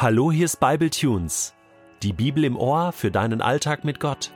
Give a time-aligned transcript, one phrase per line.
[0.00, 1.54] Hallo, hier ist Bible Tunes,
[2.04, 4.30] die Bibel im Ohr für deinen Alltag mit Gott.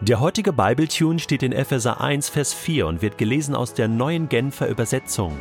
[0.00, 3.86] Der heutige Bible Tune steht in Epheser 1, Vers 4 und wird gelesen aus der
[3.86, 5.36] neuen Genfer Übersetzung.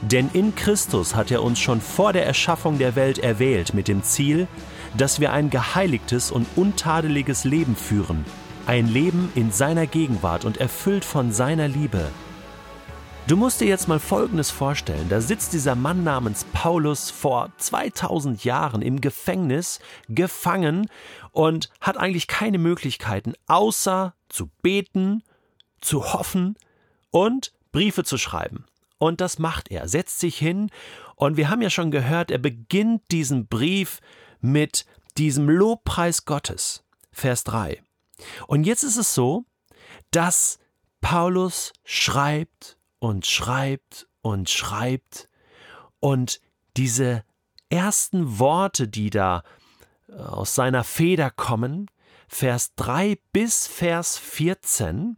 [0.00, 4.02] Denn in Christus hat er uns schon vor der Erschaffung der Welt erwählt mit dem
[4.02, 4.48] Ziel,
[4.96, 8.24] dass wir ein geheiligtes und untadeliges Leben führen,
[8.66, 12.08] ein Leben in seiner Gegenwart und erfüllt von seiner Liebe.
[13.28, 15.10] Du musst dir jetzt mal Folgendes vorstellen.
[15.10, 20.88] Da sitzt dieser Mann namens Paulus vor 2000 Jahren im Gefängnis, gefangen
[21.32, 25.22] und hat eigentlich keine Möglichkeiten, außer zu beten,
[25.82, 26.56] zu hoffen
[27.10, 28.64] und Briefe zu schreiben.
[28.96, 30.70] Und das macht er, setzt sich hin
[31.14, 34.00] und wir haben ja schon gehört, er beginnt diesen Brief
[34.40, 34.86] mit
[35.18, 36.82] diesem Lobpreis Gottes.
[37.12, 37.82] Vers 3.
[38.46, 39.44] Und jetzt ist es so,
[40.12, 40.58] dass
[41.02, 45.28] Paulus schreibt und schreibt und schreibt
[46.00, 46.40] und
[46.76, 47.24] diese
[47.70, 49.42] ersten Worte, die da
[50.08, 51.90] äh, aus seiner Feder kommen,
[52.28, 55.16] Vers 3 bis Vers 14,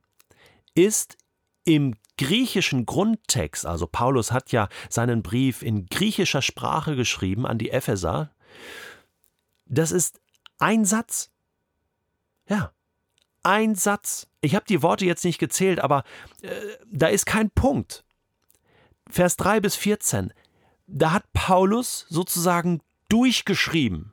[0.74, 1.16] ist
[1.64, 7.70] im griechischen Grundtext, also Paulus hat ja seinen Brief in griechischer Sprache geschrieben an die
[7.70, 8.30] Epheser,
[9.66, 10.20] das ist
[10.58, 11.30] ein Satz.
[12.48, 12.72] Ja,
[13.42, 14.26] ein Satz.
[14.40, 16.04] Ich habe die Worte jetzt nicht gezählt, aber
[16.42, 16.50] äh,
[16.90, 18.04] da ist kein Punkt.
[19.08, 20.32] Vers 3 bis 14.
[20.86, 24.12] Da hat Paulus sozusagen durchgeschrieben.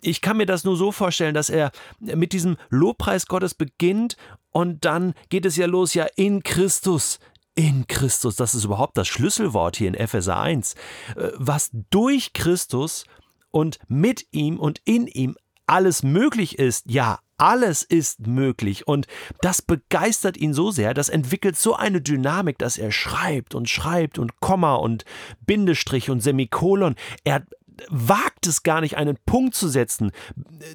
[0.00, 4.16] Ich kann mir das nur so vorstellen, dass er mit diesem Lobpreis Gottes beginnt
[4.50, 7.18] und dann geht es ja los, ja, in Christus,
[7.54, 10.74] in Christus, das ist überhaupt das Schlüsselwort hier in Epheser 1,
[11.16, 13.04] äh, was durch Christus
[13.50, 19.06] und mit ihm und in ihm alles möglich ist, ja, alles ist möglich und
[19.40, 24.18] das begeistert ihn so sehr, das entwickelt so eine Dynamik, dass er schreibt und schreibt
[24.18, 25.04] und Komma und
[25.46, 26.96] Bindestrich und Semikolon.
[27.24, 27.44] Er
[27.88, 30.10] wagt es gar nicht, einen Punkt zu setzen,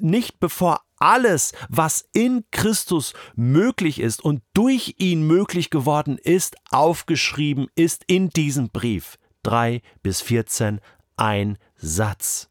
[0.00, 7.66] nicht bevor alles, was in Christus möglich ist und durch ihn möglich geworden ist, aufgeschrieben
[7.74, 9.18] ist in diesem Brief.
[9.42, 10.80] 3 bis 14,
[11.16, 12.48] ein Satz.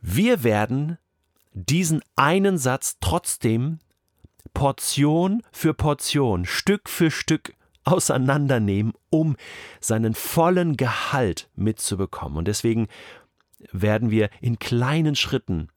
[0.00, 0.98] Wir werden
[1.52, 3.78] diesen einen Satz trotzdem
[4.54, 9.36] Portion für Portion, Stück für Stück auseinandernehmen, um
[9.80, 12.38] seinen vollen Gehalt mitzubekommen.
[12.38, 12.88] Und deswegen
[13.72, 15.68] werden wir in kleinen Schritten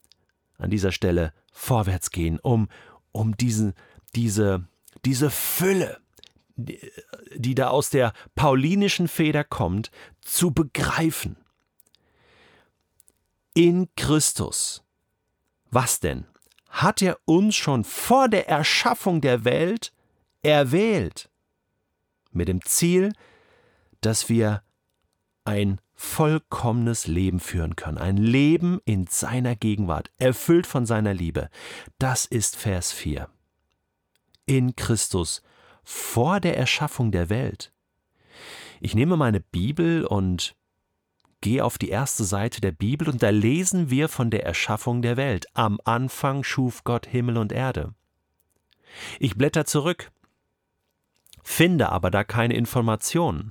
[0.58, 2.68] an dieser Stelle vorwärts gehen, um,
[3.12, 3.74] um diesen,
[4.14, 4.66] diese,
[5.04, 5.98] diese Fülle,
[6.56, 6.80] die,
[7.34, 11.36] die da aus der paulinischen Feder kommt, zu begreifen.
[13.54, 14.84] In Christus
[15.74, 16.26] was denn?
[16.68, 19.92] Hat er uns schon vor der Erschaffung der Welt
[20.42, 21.28] erwählt?
[22.32, 23.12] Mit dem Ziel,
[24.00, 24.62] dass wir
[25.44, 31.48] ein vollkommenes Leben führen können, ein Leben in seiner Gegenwart, erfüllt von seiner Liebe.
[31.98, 33.28] Das ist Vers 4.
[34.46, 35.42] In Christus,
[35.84, 37.72] vor der Erschaffung der Welt.
[38.80, 40.56] Ich nehme meine Bibel und
[41.44, 45.18] Geh auf die erste Seite der Bibel und da lesen wir von der Erschaffung der
[45.18, 45.44] Welt.
[45.52, 47.92] Am Anfang schuf Gott Himmel und Erde.
[49.20, 50.10] Ich blätter zurück,
[51.42, 53.50] finde aber da keine Informationen.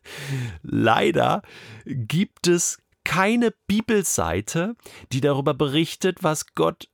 [0.62, 1.40] Leider
[1.86, 4.76] gibt es keine Bibelseite,
[5.10, 6.90] die darüber berichtet, was Gott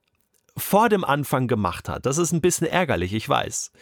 [0.56, 2.06] vor dem Anfang gemacht hat.
[2.06, 3.72] Das ist ein bisschen ärgerlich, ich weiß.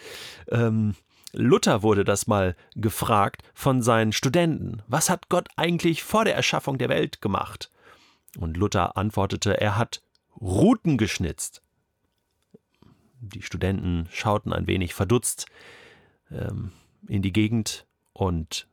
[0.48, 0.94] Ähm,
[1.36, 4.82] Luther wurde das mal gefragt von seinen Studenten.
[4.88, 7.70] Was hat Gott eigentlich vor der Erschaffung der Welt gemacht?
[8.38, 10.02] Und Luther antwortete, er hat
[10.40, 11.62] Ruten geschnitzt.
[13.20, 15.46] Die Studenten schauten ein wenig verdutzt
[16.30, 16.72] ähm,
[17.06, 18.66] in die Gegend und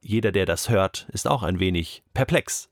[0.00, 2.70] jeder, der das hört, ist auch ein wenig perplex.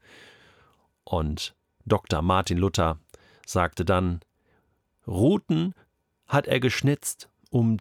[1.04, 1.54] Und
[1.84, 2.22] Dr.
[2.22, 2.98] Martin Luther
[3.44, 4.20] sagte dann,
[5.06, 5.74] Ruten
[6.26, 7.78] hat er geschnitzt, um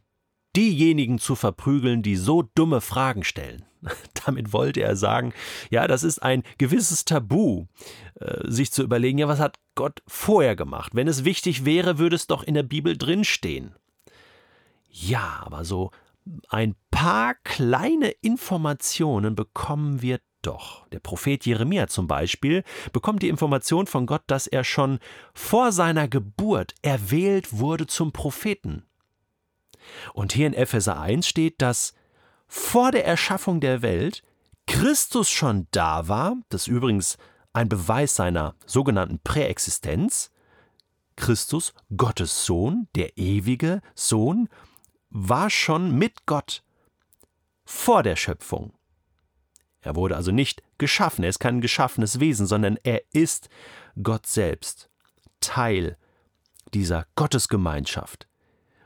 [0.56, 3.66] diejenigen zu verprügeln, die so dumme Fragen stellen.
[4.26, 5.34] Damit wollte er sagen,
[5.70, 7.66] ja, das ist ein gewisses Tabu,
[8.20, 10.96] äh, sich zu überlegen, ja, was hat Gott vorher gemacht?
[10.96, 13.76] Wenn es wichtig wäre, würde es doch in der Bibel drinstehen.
[14.90, 15.92] Ja, aber so
[16.50, 20.88] ein paar kleine Informationen bekommen wir doch.
[20.90, 25.00] Der Prophet Jeremia zum Beispiel bekommt die Information von Gott, dass er schon
[25.34, 28.86] vor seiner Geburt erwählt wurde zum Propheten.
[30.14, 31.94] Und hier in Epheser 1 steht, dass
[32.48, 34.24] vor der Erschaffung der Welt
[34.68, 37.18] Christus schon da war, das ist übrigens
[37.52, 40.32] ein Beweis seiner sogenannten Präexistenz.
[41.16, 44.50] Christus, Gottes Sohn, der ewige Sohn,
[45.10, 46.64] war schon mit Gott
[47.66, 48.74] vor der Schöpfung.
[49.82, 53.50] Er wurde also nicht geschaffen, er ist kein geschaffenes Wesen, sondern er ist
[54.02, 54.90] Gott selbst,
[55.40, 55.98] Teil
[56.74, 58.28] dieser Gottesgemeinschaft.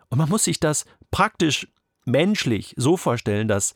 [0.10, 1.68] Und man muss sich das praktisch
[2.06, 3.74] menschlich so vorstellen, dass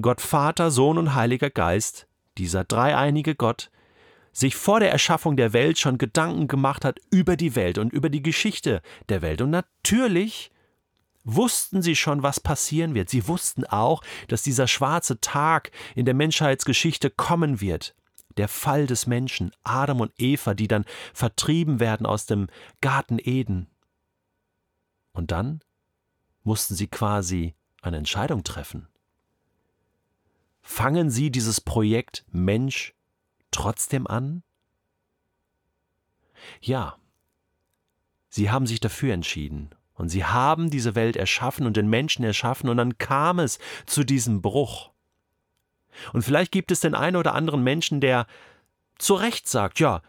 [0.00, 2.06] Gott Vater, Sohn und Heiliger Geist,
[2.36, 3.70] dieser dreieinige Gott,
[4.32, 8.08] sich vor der Erschaffung der Welt schon Gedanken gemacht hat über die Welt und über
[8.08, 9.40] die Geschichte der Welt.
[9.40, 10.52] Und natürlich
[11.24, 13.10] wussten sie schon, was passieren wird.
[13.10, 17.94] Sie wussten auch, dass dieser schwarze Tag in der Menschheitsgeschichte kommen wird.
[18.36, 22.46] Der Fall des Menschen, Adam und Eva, die dann vertrieben werden aus dem
[22.80, 23.66] Garten Eden.
[25.12, 25.60] Und dann
[26.42, 28.88] mussten sie quasi eine Entscheidung treffen.
[30.62, 32.94] Fangen sie dieses Projekt Mensch
[33.50, 34.42] trotzdem an?
[36.60, 36.98] Ja,
[38.28, 42.68] sie haben sich dafür entschieden und sie haben diese Welt erschaffen und den Menschen erschaffen,
[42.68, 44.90] und dann kam es zu diesem Bruch.
[46.12, 48.26] Und vielleicht gibt es den einen oder anderen Menschen, der
[48.98, 50.02] zu Recht sagt, ja,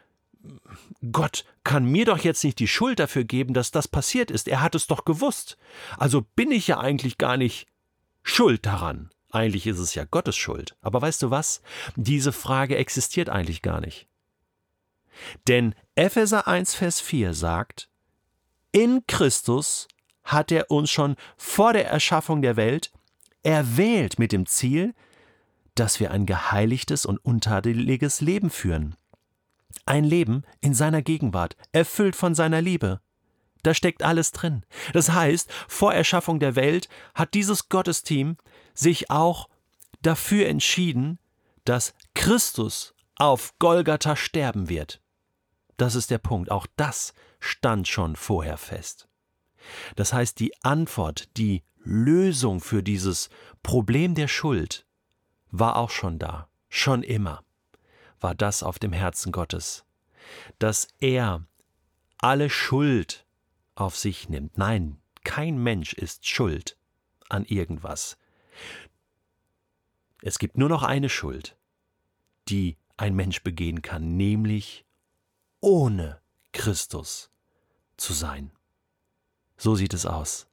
[1.12, 4.48] Gott kann mir doch jetzt nicht die Schuld dafür geben, dass das passiert ist.
[4.48, 5.58] Er hat es doch gewusst.
[5.98, 7.68] Also bin ich ja eigentlich gar nicht
[8.24, 9.10] schuld daran.
[9.32, 10.76] Eigentlich ist es ja Gottes Schuld.
[10.82, 11.62] Aber weißt du was?
[11.96, 14.08] Diese Frage existiert eigentlich gar nicht.
[15.48, 17.90] Denn Epheser 1, Vers 4 sagt,
[18.72, 19.88] in Christus
[20.24, 22.92] hat er uns schon vor der Erschaffung der Welt
[23.44, 24.94] erwählt mit dem Ziel,
[25.76, 28.96] dass wir ein geheiligtes und untadeliges Leben führen.
[29.86, 33.02] Ein Leben in seiner Gegenwart, erfüllt von seiner Liebe.
[33.64, 34.64] Da steckt alles drin.
[34.94, 38.38] Das heißt, vor Erschaffung der Welt hat dieses Gottesteam
[38.74, 39.50] sich auch
[40.02, 41.20] dafür entschieden,
[41.66, 45.02] dass Christus auf Golgatha sterben wird.
[45.78, 46.52] Das ist der Punkt.
[46.52, 49.08] Auch das stand schon vorher fest.
[49.96, 53.30] Das heißt, die Antwort, die Lösung für dieses
[53.62, 54.86] Problem der Schuld
[55.52, 57.44] war auch schon da, schon immer
[58.22, 59.86] war das auf dem Herzen Gottes,
[60.60, 61.46] dass er
[62.18, 63.26] alle Schuld
[63.76, 64.58] auf sich nimmt.
[64.58, 66.78] Nein, kein Mensch ist schuld
[67.30, 68.18] an irgendwas.
[70.22, 71.56] Es gibt nur noch eine Schuld,
[72.50, 74.86] die ein Mensch begehen kann, nämlich
[75.62, 76.20] ohne
[76.52, 77.32] Christus
[77.96, 78.52] zu sein.
[79.58, 80.48] So sieht es aus.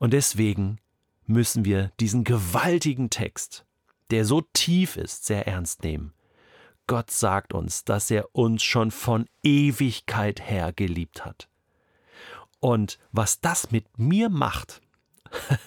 [0.00, 0.78] Und deswegen
[1.26, 3.64] müssen wir diesen gewaltigen Text,
[4.10, 6.12] der so tief ist, sehr ernst nehmen.
[6.86, 11.48] Gott sagt uns, dass er uns schon von Ewigkeit her geliebt hat.
[12.60, 14.80] Und was das mit mir macht,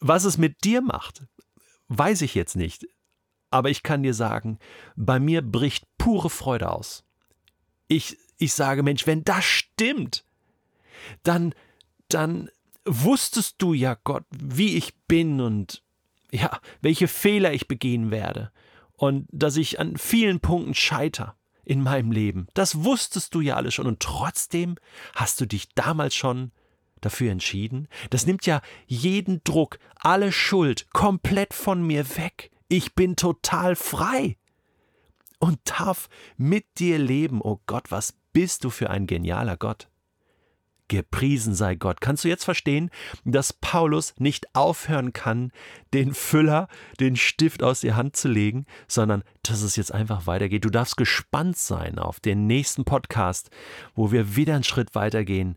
[0.00, 1.22] was es mit dir macht,
[1.88, 2.86] weiß ich jetzt nicht.
[3.50, 4.58] Aber ich kann dir sagen,
[4.94, 7.04] bei mir bricht pure Freude aus
[7.90, 10.24] ich, ich sage, Mensch, wenn das stimmt,
[11.24, 11.54] dann,
[12.08, 12.48] dann
[12.84, 15.82] wusstest du ja, Gott, wie ich bin und
[16.30, 18.52] ja, welche Fehler ich begehen werde
[19.00, 22.48] und dass ich an vielen Punkten scheiter in meinem Leben.
[22.52, 24.76] Das wusstest du ja alles schon und trotzdem
[25.14, 26.52] hast du dich damals schon
[27.00, 27.88] dafür entschieden.
[28.10, 32.50] Das nimmt ja jeden Druck, alle Schuld komplett von mir weg.
[32.68, 34.36] Ich bin total frei
[35.38, 37.40] und darf mit dir leben.
[37.40, 39.88] Oh Gott, was bist du für ein genialer Gott.
[40.90, 42.00] Gepriesen sei Gott.
[42.00, 42.90] Kannst du jetzt verstehen,
[43.24, 45.52] dass Paulus nicht aufhören kann,
[45.94, 46.66] den Füller,
[46.98, 50.64] den Stift aus der Hand zu legen, sondern dass es jetzt einfach weitergeht.
[50.64, 53.50] Du darfst gespannt sein auf den nächsten Podcast,
[53.94, 55.56] wo wir wieder einen Schritt weitergehen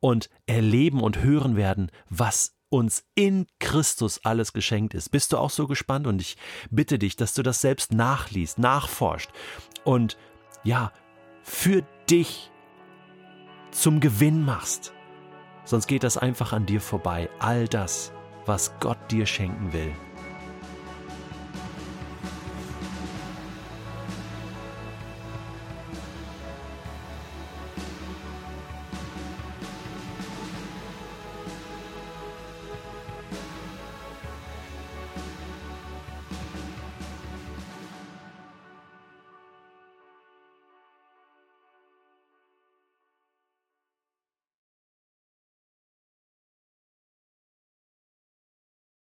[0.00, 5.10] und erleben und hören werden, was uns in Christus alles geschenkt ist.
[5.10, 6.08] Bist du auch so gespannt?
[6.08, 6.36] Und ich
[6.68, 9.30] bitte dich, dass du das selbst nachliest, nachforscht
[9.84, 10.18] und
[10.64, 10.92] ja,
[11.44, 12.50] für dich
[13.70, 14.92] zum Gewinn machst.
[15.64, 17.28] Sonst geht das einfach an dir vorbei.
[17.38, 18.12] All das,
[18.46, 19.92] was Gott dir schenken will.